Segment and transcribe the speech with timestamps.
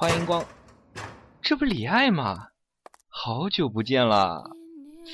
[0.00, 0.42] 欢迎光，
[1.42, 2.48] 这不李艾吗？
[3.10, 4.50] 好久不见了，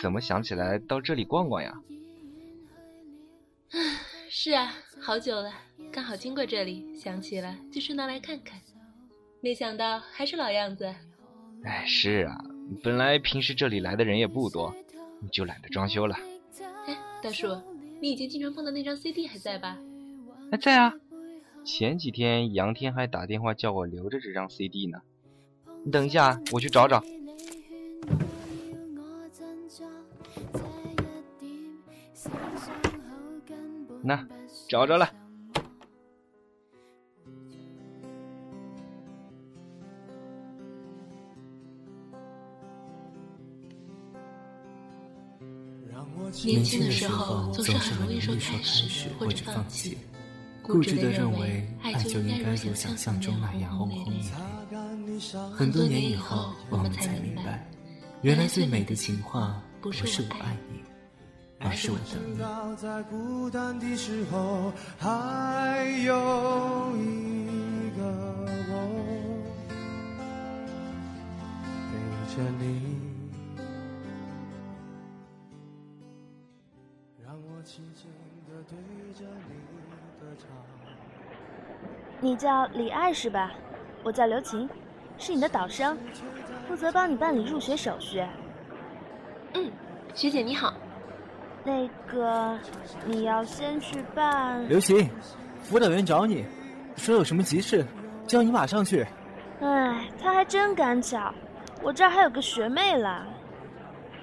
[0.01, 1.75] 怎么想起来到这里逛逛呀？
[4.31, 5.53] 是啊，好久了，
[5.91, 8.61] 刚好经过这里，想起了就顺道来看看。
[9.41, 10.95] 没想到还是老样子。
[11.65, 12.39] 哎，是啊，
[12.85, 14.73] 本来平时这里来的人也不多，
[15.33, 16.17] 就懒得装修了。
[16.87, 17.61] 哎，大叔，
[18.01, 19.77] 你以前经常放的那张 CD 还在吧？
[20.49, 20.95] 还在啊。
[21.67, 25.03] 前几天杨天还打电话叫我留着这张 CD 呢。
[25.85, 27.03] 你等一下，我去找找。
[34.01, 34.25] 那，
[34.69, 35.13] 找着了。
[46.45, 49.97] 年轻的时候总是很容易说开始或者放弃，
[50.67, 54.31] 固执的认为爱就应该如想象中那样轰轰烈烈。
[55.57, 57.65] 很多年以后，我们才明白，
[58.23, 60.81] 原来最美的情话不是我爱你，
[61.61, 62.21] 而是我等
[72.59, 73.06] 你。
[82.21, 82.37] 你。
[82.37, 83.53] 叫李爱是吧？
[84.03, 84.69] 我叫刘琴，
[85.19, 85.99] 是你的导生，
[86.69, 88.25] 负责帮你办理入学手续。
[89.55, 89.71] 嗯，
[90.15, 90.75] 学姐你好。
[91.65, 92.57] 那个，
[93.05, 94.69] 你要先去办。
[94.69, 95.11] 刘琴，
[95.63, 96.45] 辅导员找你，
[96.97, 97.85] 说有什么急事，
[98.27, 99.05] 叫你马上去。
[99.61, 101.35] 哎，他还真赶巧，
[101.83, 103.27] 我这儿还有个学妹了。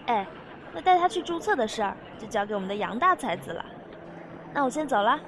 [0.05, 0.25] 哎，
[0.73, 3.65] 那带她去注册的事儿就交给我们的杨大才子了。
[4.53, 5.19] 那我先走了。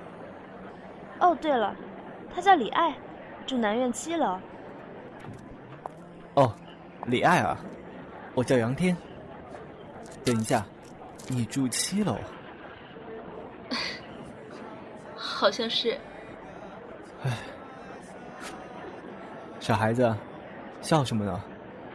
[1.19, 1.75] 哦，对了。
[2.35, 2.93] 他叫李爱，
[3.47, 4.37] 住南苑七楼。
[6.33, 6.53] 哦，
[7.05, 7.57] 李爱啊，
[8.33, 8.95] 我叫杨天。
[10.25, 10.65] 等一下，
[11.29, 12.17] 你住七楼？
[15.15, 15.97] 好像是。
[17.23, 17.31] 唉，
[19.61, 20.13] 小孩子，
[20.81, 21.41] 笑什么呢？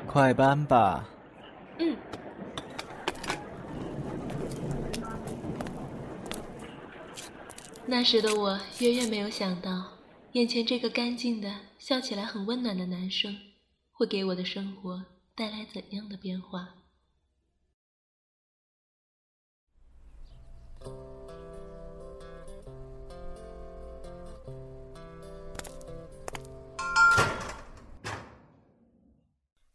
[0.06, 1.04] 快搬吧。
[1.78, 1.94] 嗯。
[7.84, 9.84] 那时的我，远远没有想到。
[10.32, 13.36] 眼前这个干净的、笑起来很温暖的男生，
[13.90, 15.04] 会给我的生活
[15.34, 16.68] 带来怎样的变化？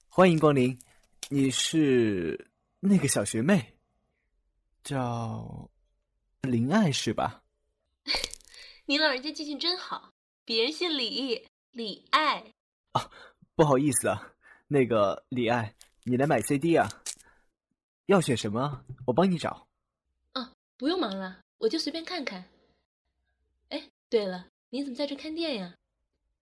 [0.07, 0.79] 欢迎光临，
[1.27, 2.49] 你是
[2.79, 3.73] 那个小学妹，
[4.85, 5.69] 叫
[6.43, 7.43] 林爱是吧？
[8.87, 10.14] 您老人家记性真好。
[10.45, 12.53] 别人姓李，李爱。
[12.91, 13.09] 啊，
[13.55, 14.31] 不好意思啊，
[14.67, 15.73] 那个李爱，
[16.03, 16.87] 你来买 CD 啊？
[18.05, 18.85] 要选什么？
[19.07, 19.67] 我帮你找。
[20.33, 22.45] 啊，不用忙了，我就随便看看。
[23.69, 25.75] 哎，对了，你怎么在这看店呀？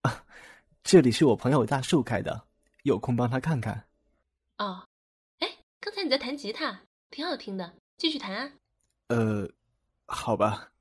[0.02, 0.26] 啊，
[0.84, 2.46] 这里是我朋友大树开的，
[2.84, 3.88] 有空帮他看看。
[4.58, 4.86] 哦，
[5.40, 8.52] 哎，刚才你在弹吉他，挺好听的，继续弹啊。
[9.08, 9.50] 呃，
[10.08, 10.74] 好吧，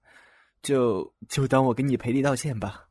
[0.61, 2.88] 就就当我给你赔礼道歉吧。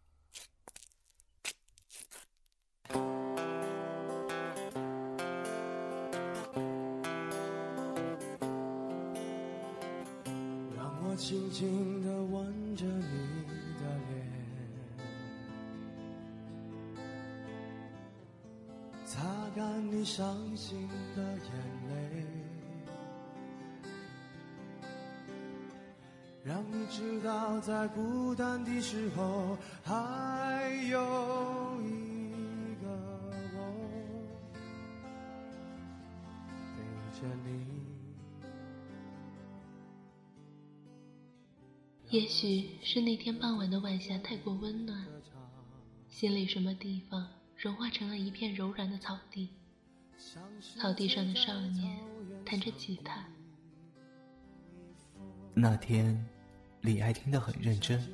[11.22, 13.04] 轻轻地吻着你
[13.80, 14.26] 的脸，
[19.06, 19.22] 擦
[19.56, 21.52] 干你伤心的眼
[21.90, 22.26] 泪，
[26.44, 31.21] 让你知道在孤单的时候还有
[42.12, 45.02] 也许是那天傍晚的晚霞太过温暖，
[46.10, 47.26] 心里什么地方
[47.56, 49.48] 融化成了一片柔软的草地。
[50.78, 51.98] 草地上的少年
[52.46, 53.26] 弹着吉他。
[55.54, 56.28] 那天，
[56.82, 58.06] 李爱听得很认真，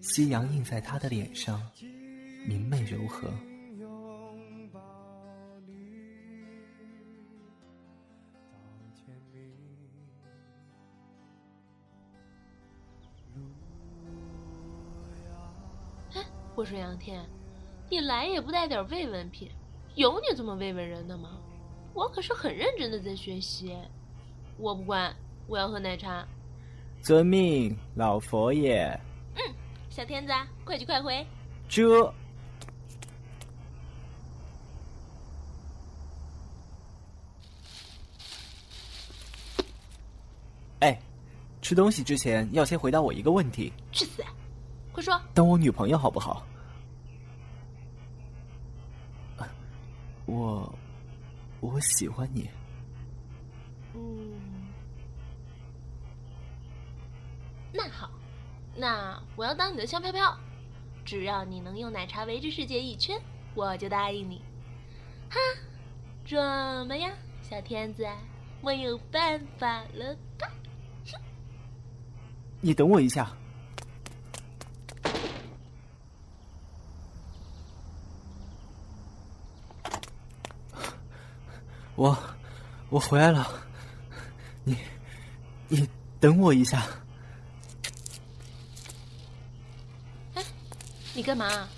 [0.00, 1.60] 夕阳映在他的脸上，
[2.46, 3.30] 明媚柔和。
[16.74, 17.24] 这两天
[17.88, 19.48] 你来也不带点慰问品
[19.94, 21.38] 有你这么慰问人的吗？
[21.92, 23.72] 我可是很认真的在学习
[24.58, 25.14] 我不管
[25.46, 26.26] 我要喝奶茶。
[27.00, 28.88] 遵命老佛爷
[29.36, 29.54] 嗯
[29.88, 30.32] 小天子
[30.64, 31.24] 快去快回。
[31.68, 32.12] 这
[40.80, 41.00] 哎
[41.62, 43.72] 吃东西之前要先回答我一个问题。
[43.92, 44.24] 去死
[44.90, 46.44] 快说当我女朋友好不好？
[50.26, 50.78] 我，
[51.60, 52.48] 我喜欢你。
[53.94, 54.32] 嗯，
[57.72, 58.10] 那好，
[58.76, 60.38] 那我要当你的香飘飘，
[61.04, 63.20] 只要你能用奶茶围着世界一圈，
[63.54, 64.42] 我就答应你。
[65.30, 65.38] 哈，
[66.26, 66.38] 怎
[66.86, 67.12] 么样，
[67.42, 68.06] 小天子？
[68.62, 70.48] 我有办法了吧？
[72.60, 73.30] 你等我一下。
[81.96, 82.18] 我，
[82.88, 83.48] 我回来了。
[84.64, 84.76] 你，
[85.68, 85.88] 你
[86.18, 86.82] 等我一下。
[90.34, 90.42] 哎，
[91.14, 91.68] 你干嘛？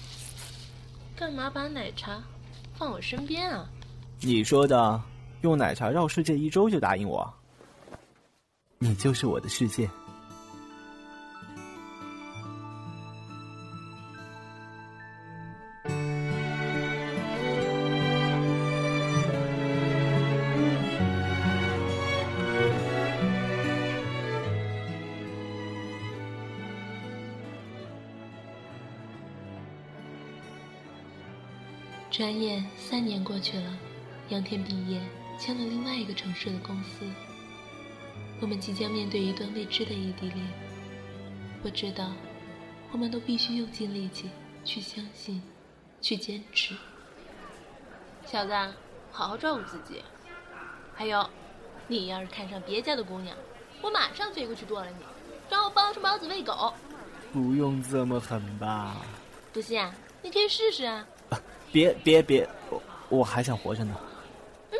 [1.16, 2.22] 干嘛把奶茶
[2.74, 3.68] 放我身边啊？
[4.20, 5.02] 你说的，
[5.42, 7.32] 用奶茶绕世界一周就答应我。
[8.78, 9.88] 你就是我的世界。
[32.36, 33.78] 转眼三年过去了，
[34.28, 35.00] 杨天毕业，
[35.38, 37.06] 签了另外一个城市的公司。
[38.42, 40.46] 我们即将面对一段未知的异地恋。
[41.64, 42.12] 我知道，
[42.92, 44.28] 我们都必须用尽力气
[44.66, 45.42] 去相信，
[46.02, 46.74] 去坚持。
[48.26, 48.52] 小子，
[49.10, 50.02] 好好照顾自己。
[50.94, 51.26] 还有，
[51.88, 53.34] 你要是看上别家的姑娘，
[53.80, 54.98] 我马上飞过去剁了你，
[55.48, 56.70] 然后包成包子喂狗。
[57.32, 58.94] 不用这么狠吧？
[59.54, 59.90] 不信啊，
[60.20, 61.06] 你可以试试啊。
[61.72, 63.94] 别别别，我我还想活着呢。
[64.70, 64.78] 嗯，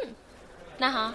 [0.79, 1.13] 那好，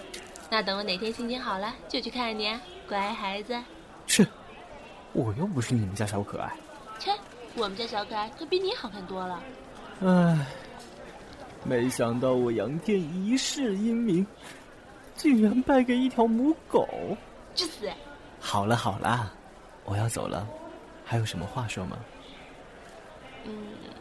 [0.49, 2.53] 那等我哪天心情好了就去看你，
[2.87, 3.59] 乖孩子。
[4.07, 4.27] 是，
[5.13, 6.51] 我又不是你们家小可爱。
[6.99, 7.11] 切，
[7.55, 9.41] 我们家小可爱可比你好看多了。
[10.01, 10.45] 唉，
[11.63, 14.25] 没想到我杨天一世英名，
[15.15, 16.87] 竟然败给一条母狗。
[17.53, 17.89] 去死！
[18.39, 19.31] 好了好了，
[19.85, 20.47] 我要走了，
[21.05, 21.97] 还有什么话说吗？
[23.45, 24.00] 嗯，没。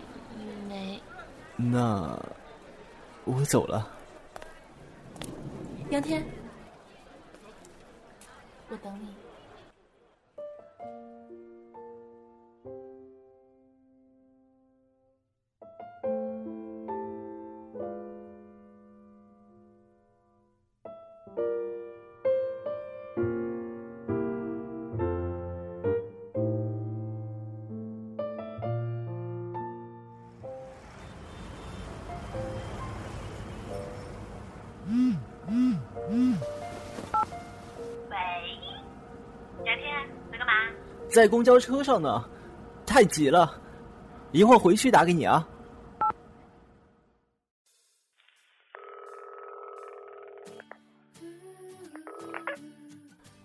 [1.63, 2.19] 那
[3.25, 3.87] 我走了，
[5.91, 6.25] 杨天，
[8.71, 9.20] 我等你。
[41.13, 42.25] 在公交车上呢，
[42.87, 43.61] 太挤了，
[44.31, 45.47] 一会儿回去打给你啊。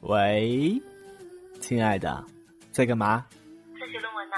[0.01, 0.79] 喂，
[1.59, 2.23] 亲爱的，
[2.71, 3.25] 在干嘛？
[3.79, 4.35] 在写论文呢。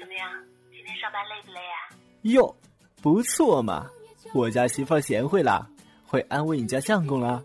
[0.00, 0.30] 怎么样？
[0.72, 1.92] 今天上班累不累啊？
[2.22, 2.56] 哟，
[3.02, 3.86] 不错嘛，
[4.32, 5.68] 我家媳妇贤惠啦，
[6.06, 7.42] 会安慰你家相公啦。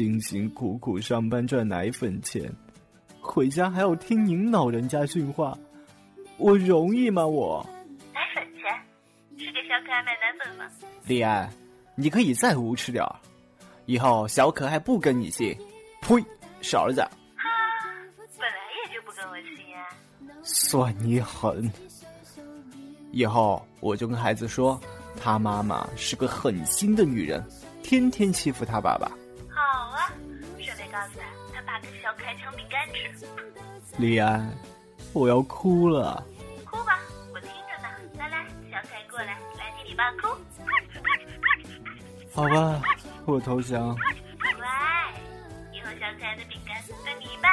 [0.00, 2.50] 辛辛苦苦上班赚奶粉钱，
[3.20, 5.54] 回家还要听您老人家训话，
[6.38, 7.26] 我容易吗？
[7.26, 7.62] 我
[8.14, 8.62] 奶粉钱
[9.36, 10.64] 是给小可爱买奶粉吗？
[11.04, 11.52] 李安，
[11.96, 13.14] 你可以再无耻点儿，
[13.84, 15.54] 以后小可爱不跟你姓。
[16.00, 16.16] 呸，
[16.62, 17.02] 傻儿子！
[17.02, 17.44] 哈，
[18.38, 19.84] 本来也就不跟我姓啊。
[20.42, 21.70] 算你狠！
[23.12, 24.80] 以后我就跟孩子说，
[25.20, 27.44] 他妈妈是个狠心的女人，
[27.82, 29.12] 天天欺负他爸爸。
[32.02, 33.26] 小可爱抢饼干吃。
[33.98, 34.50] 李安，
[35.12, 36.24] 我要哭了。
[36.64, 36.98] 哭吧，
[37.32, 37.88] 我听着呢。
[38.18, 40.28] 来来，小可爱过来，来听你爸哭。
[42.32, 42.82] 好吧，
[43.26, 43.94] 我投降。
[43.96, 44.66] 乖，
[45.72, 47.50] 以后小可爱的饼干分你一半。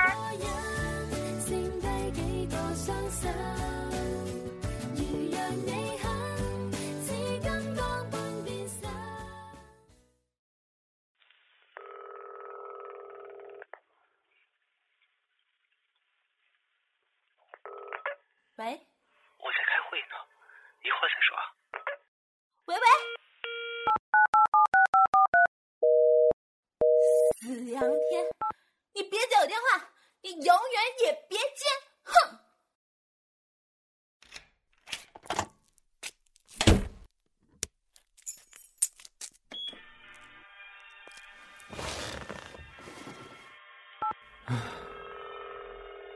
[30.28, 31.66] 你永远也别见
[32.04, 32.12] 哼！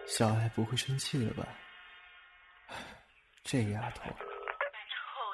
[0.06, 1.48] 小爱不会生气了吧？
[3.46, 4.10] 这丫头臭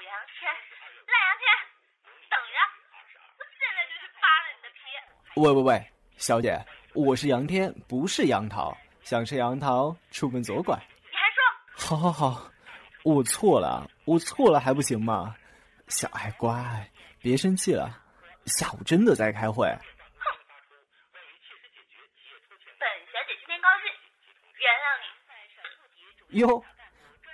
[0.03, 0.53] 杨天
[1.07, 1.47] 烂杨天
[2.29, 2.57] 等着
[3.39, 4.75] 我现在就去扒了你的皮
[5.41, 6.63] 喂喂喂小姐。
[6.97, 8.75] 我是杨天，不是杨桃。
[9.03, 10.75] 想吃杨桃，出门左拐。
[10.75, 11.39] 你还说？
[11.77, 12.51] 好好好，
[13.03, 15.35] 我错了，我错了还不行吗？
[15.89, 16.89] 小爱乖，
[17.21, 18.01] 别生气了，
[18.45, 19.67] 下午真的在开会。
[19.67, 20.25] 哼
[22.79, 23.93] 本小姐今天高兴，
[24.57, 24.87] 原谅
[26.33, 26.39] 你。
[26.39, 26.63] 哟，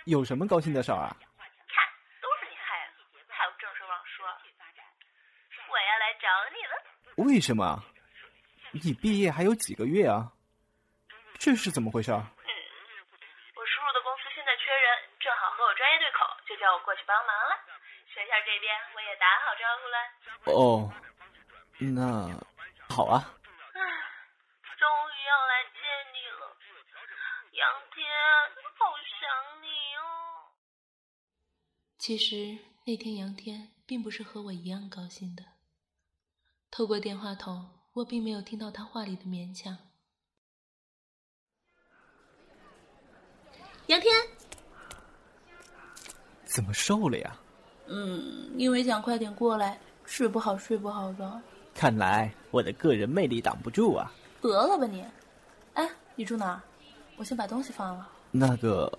[0.03, 1.15] 有什么高兴的事儿啊？
[1.69, 1.87] 看，
[2.21, 2.93] 都是你害的，
[3.29, 4.25] 还有郑收网说
[5.71, 7.31] 我要来找你了。
[7.31, 7.81] 为什么？
[8.73, 10.33] 你毕业还有几个月啊？
[11.39, 12.11] 这是怎么回事？
[12.11, 17.55] 嗯，我叔叔的公司现在缺人，正好和我专业对口，就叫我过去帮忙了。
[18.07, 19.97] 学校这边我也打好招呼了。
[20.57, 20.89] 哦，
[21.79, 22.31] 那
[22.87, 23.19] 好啊。
[23.73, 23.79] 唉，
[24.77, 25.79] 终于要来见
[26.13, 26.55] 你了，
[27.51, 28.07] 杨天，
[28.77, 30.01] 好想你哦。
[31.97, 35.43] 其实那天杨天并不是和我一样高兴的。
[36.71, 39.77] 透过电话筒，我并没有听到他话里的勉强。
[43.87, 44.11] 杨天，
[46.43, 47.37] 怎么瘦了呀？
[47.87, 51.41] 嗯，因为想快点过来，睡不好，睡不好的。
[51.75, 54.11] 看来我的个人魅力挡不住啊！
[54.41, 55.05] 得了吧你！
[55.73, 56.61] 哎，你住哪儿？
[57.17, 58.09] 我先把东西放了。
[58.31, 58.91] 那个，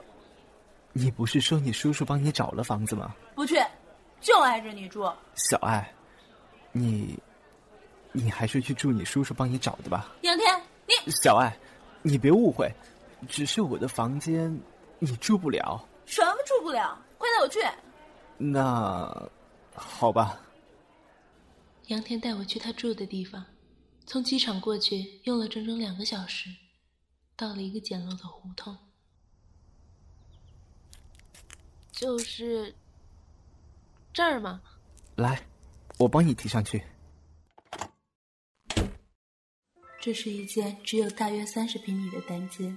[0.93, 3.15] 你不是说你叔叔帮你找了房子吗？
[3.35, 3.57] 不去，
[4.21, 5.11] 就挨着你住。
[5.35, 5.93] 小爱，
[6.71, 7.19] 你，
[8.17, 10.15] 你还是去住你叔叔帮你找的吧。
[10.23, 10.63] 杨天，
[11.05, 11.55] 你小爱，
[12.01, 12.73] 你别误会，
[13.29, 14.57] 只是我的房间。
[15.01, 15.85] 你住不了？
[16.07, 16.97] 什么住不了？
[17.19, 17.59] 快带我去！
[18.39, 19.31] 那，
[19.75, 20.41] 好吧。
[21.89, 23.45] 杨天带我去他住的地方，
[24.07, 26.49] 从机场过去用了整整两个小时，
[27.37, 28.79] 到了一个简陋的胡同。
[31.91, 32.73] 就是
[34.13, 34.63] 这儿吗？
[35.17, 35.45] 来，
[35.99, 36.83] 我帮你提上去。
[40.05, 42.77] 这是一间只有大约三十平米的单间，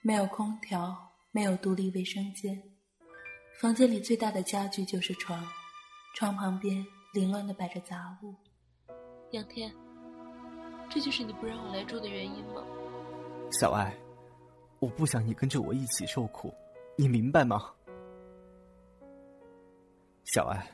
[0.00, 0.96] 没有空调。
[1.32, 2.62] 没有独立卫生间，
[3.60, 5.44] 房间里最大的家具就是床，
[6.14, 8.32] 床旁边凌乱的摆着杂物。
[9.32, 9.74] 杨天，
[10.88, 12.64] 这就是你不让我来住的原因吗？
[13.50, 13.92] 小爱，
[14.78, 16.54] 我不想你跟着我一起受苦，
[16.96, 17.74] 你明白吗？
[20.24, 20.64] 小爱，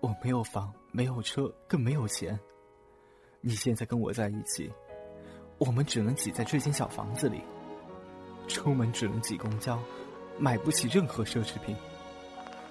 [0.00, 2.36] 我没有房，没有车，更没有钱。
[3.40, 4.70] 你现在跟我在一起，
[5.58, 7.40] 我们只能挤在这间小房子里。
[8.48, 9.78] 出门只能挤公交，
[10.38, 11.76] 买不起任何奢侈品，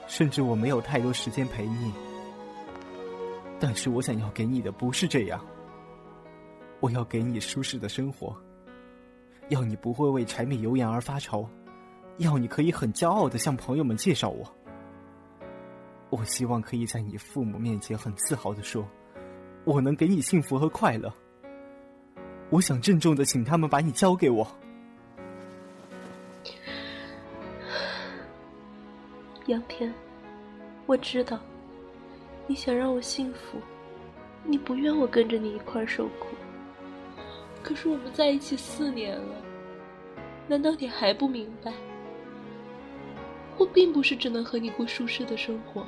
[0.08, 1.94] 甚至我没有太多时间陪你。
[3.60, 5.40] 但是我想要给你的不是这样，
[6.80, 8.36] 我要给你舒适的生活，
[9.50, 11.48] 要你不会为柴米油盐而发愁，
[12.18, 14.46] 要你可以很骄傲的向朋友们介绍我。
[16.10, 18.88] 我希望可以在你父母面前很自豪的说，
[19.68, 21.14] 我能给你幸福和快乐。
[22.50, 24.48] 我想郑重的请他们把你交给我。
[29.48, 29.94] 杨天，
[30.86, 31.38] 我知道，
[32.48, 33.60] 你想让我幸福，
[34.46, 36.28] 你不愿我跟着你一块受苦。
[37.62, 39.36] 可是我们在一起四年了，
[40.48, 41.74] 难道你还不明白？
[43.58, 45.86] 我并不是只能和你过舒适的生活，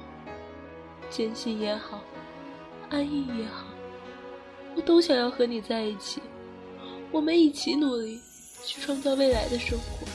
[1.10, 2.02] 艰辛也好，
[2.90, 3.68] 安逸也好，
[4.80, 6.22] 我都想要和你在一起，
[7.12, 8.18] 我们一起努力，
[8.66, 10.08] 去创造未来的生活。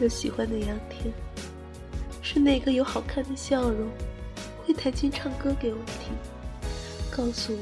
[0.00, 1.14] 我喜欢的杨天，
[2.22, 3.88] 是那个有好看的笑容、
[4.66, 6.12] 会弹琴唱歌给我听，
[7.08, 7.60] 告诉我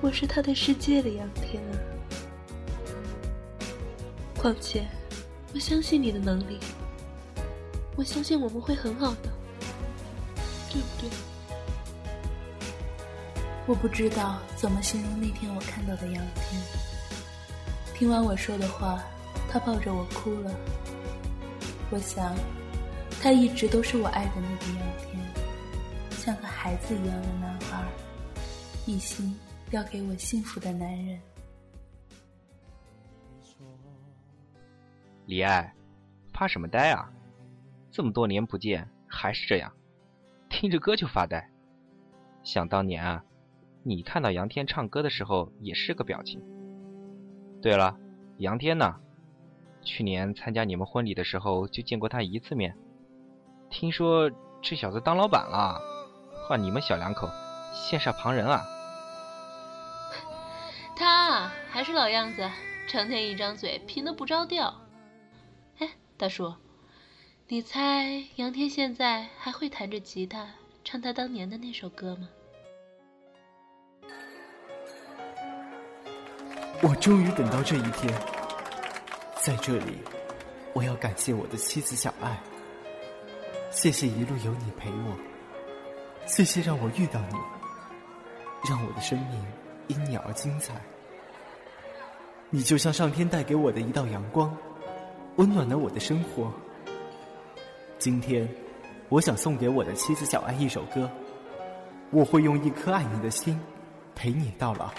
[0.00, 1.76] 我是他的世界的杨天啊！
[4.38, 4.86] 况且，
[5.52, 6.58] 我相信你的能力，
[7.94, 9.28] 我相信我们会很好的，
[10.70, 11.10] 对不对？
[13.66, 16.62] 我不知道怎么形容那天我看到的杨天。
[17.94, 19.02] 听完我说的话，
[19.48, 20.54] 他抱着我哭了。
[21.90, 22.34] 我想，
[23.22, 25.18] 他一直都是我爱的那个杨天，
[26.10, 27.82] 像个孩子一样的男孩，
[28.84, 29.34] 一心
[29.70, 31.18] 要给我幸福的男人。
[35.24, 35.72] 李爱，
[36.34, 37.10] 发什么呆啊？
[37.90, 39.72] 这么多年不见，还是这样，
[40.50, 41.48] 听着歌就发呆。
[42.42, 43.24] 想当年啊，
[43.86, 46.42] 你看到杨天唱歌的时候也是个表情。
[47.60, 47.98] 对了，
[48.38, 48.96] 杨天呢？
[49.82, 52.74] 去年参加你们婚礼的时候，就见过他一次面。
[53.68, 54.30] 听说
[54.62, 55.78] 这小子当老板了，
[56.48, 57.28] 换你们小两口
[57.74, 58.64] 羡煞旁人啊！
[60.96, 62.48] 他还是老样子，
[62.88, 64.74] 成天一张嘴贫的不着调。
[65.78, 66.54] 哎，大叔，
[67.48, 70.48] 你猜杨天现在还会弹着吉他
[70.82, 72.28] 唱他当年的那首歌吗？
[76.82, 78.12] 我终于等到这一天，
[79.40, 79.98] 在这里，
[80.72, 82.38] 我要感谢我的妻子小爱。
[83.70, 85.16] 谢谢一路有你陪我，
[86.26, 87.36] 谢谢让我遇到你，
[88.68, 89.44] 让我的生命
[89.88, 90.74] 因你而精彩。
[92.50, 94.56] 你就像上天带给我的一道阳光，
[95.36, 96.52] 温暖了我的生活。
[97.98, 98.48] 今天，
[99.08, 101.10] 我想送给我的妻子小爱一首歌，
[102.10, 103.58] 我会用一颗爱你的心，
[104.14, 104.92] 陪你到老。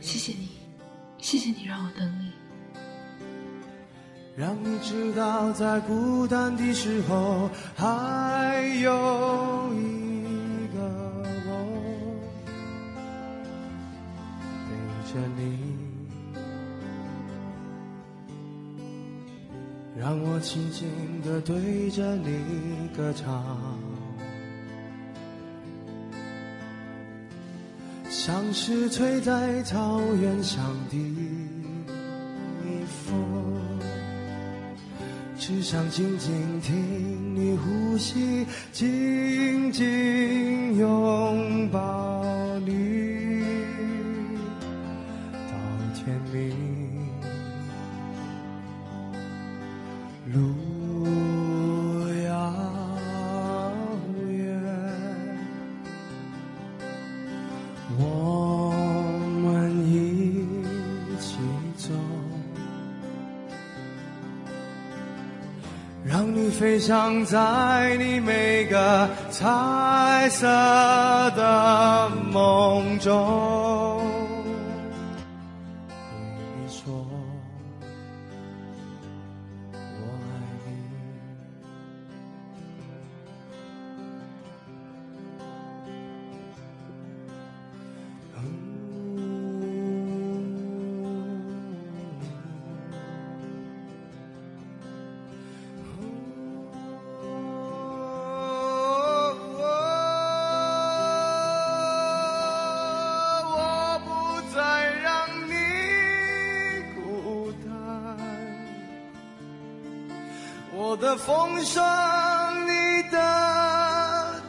[0.00, 0.48] 谢谢你，
[1.18, 2.30] 谢谢你让我等你。
[4.36, 8.92] 让你知道，在孤单的时候，还有
[9.72, 10.78] 一个
[11.46, 11.50] 我
[14.68, 15.42] 陪着你。
[19.98, 20.86] 让我轻轻
[21.22, 23.78] 地对着你歌唱，
[28.28, 30.98] 像是吹在草原上的
[32.86, 33.18] 风。
[35.38, 42.22] 只想静静听你呼吸，紧紧拥抱
[42.66, 43.07] 你，
[66.78, 70.46] 你飞翔在你每个彩色
[71.34, 73.77] 的梦中。
[110.72, 111.82] 我的风声，
[112.66, 113.18] 你的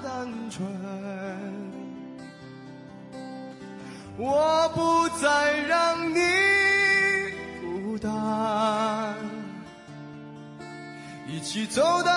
[0.03, 0.67] 单纯，
[4.17, 6.19] 我不再让你
[7.61, 9.15] 孤单，
[11.27, 12.11] 一起走到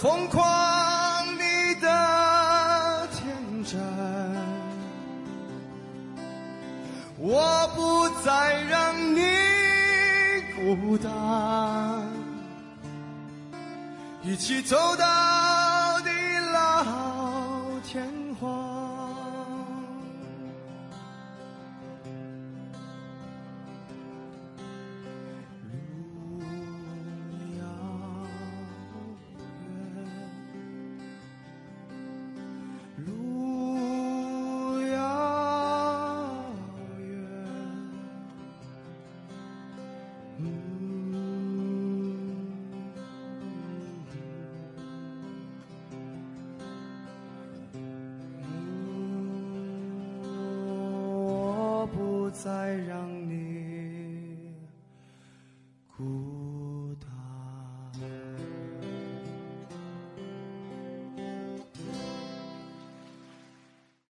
[0.00, 3.80] 疯狂，你的天真。
[7.18, 9.26] 我不再让你
[10.54, 11.10] 孤单，
[14.22, 15.04] 一起走到